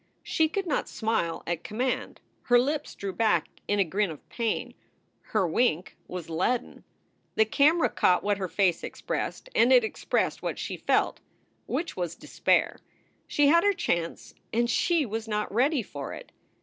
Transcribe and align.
She 0.23 0.49
could 0.49 0.65
not 0.65 0.89
smile 0.89 1.43
at 1.45 1.63
command. 1.63 2.21
Her 2.45 2.57
lips 2.57 2.95
drew 2.95 3.13
back 3.13 3.45
in 3.67 3.77
a 3.77 3.83
grin 3.83 4.09
of 4.09 4.27
pain. 4.29 4.73
Her 5.25 5.47
wink 5.47 5.95
was 6.07 6.27
leaden. 6.27 6.83
The 7.35 7.45
camera 7.45 7.87
caught 7.87 8.23
what 8.23 8.39
her 8.39 8.47
face 8.47 8.83
expressed 8.83 9.47
and 9.53 9.71
it 9.71 9.83
expressed 9.83 10.41
what 10.41 10.57
she 10.57 10.75
felt, 10.75 11.19
which 11.67 11.95
was 11.95 12.15
despair. 12.15 12.79
She 13.27 13.49
had 13.49 13.63
her 13.63 13.73
chance 13.73 14.33
and 14.51 14.67
she 14.67 15.05
was 15.05 15.27
not 15.27 15.53
ready 15.53 15.83
for 15.83 16.13
it. 16.13 16.31